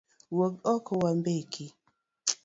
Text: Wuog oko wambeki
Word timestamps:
Wuog 0.37 0.53
oko 0.73 0.91
wambeki 1.03 1.65